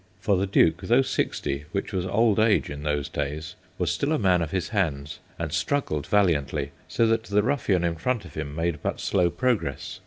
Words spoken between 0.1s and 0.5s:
For the